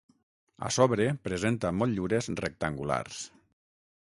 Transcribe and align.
A 0.69 0.69
sobre 0.77 1.05
presenta 1.27 1.73
motllures 1.81 2.31
rectangulars. 2.41 3.21